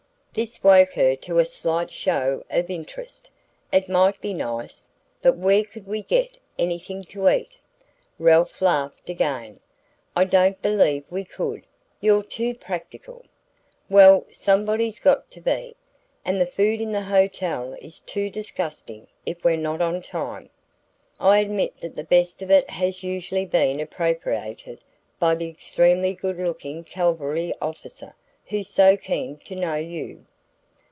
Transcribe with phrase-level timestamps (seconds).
[0.33, 3.29] This woke her to a slight show of interest.
[3.73, 4.87] "It might be nice
[5.21, 7.57] but where could we get anything to eat?"
[8.17, 9.59] Ralph laughed again.
[10.15, 11.67] "I don't believe we could.
[11.99, 13.25] You're too practical."
[13.89, 15.75] "Well, somebody's got to be.
[16.23, 20.49] And the food in the hotel is too disgusting if we're not on time."
[21.19, 24.79] "I admit that the best of it has usually been appropriated
[25.19, 28.15] by the extremely good looking cavalry officer
[28.47, 30.25] who's so keen to know you."